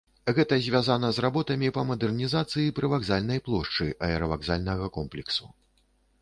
[0.37, 5.45] Гэта звязана з работамі па мадэрнізацыі прывакзальнай плошчы аэравакзальнага комплексу.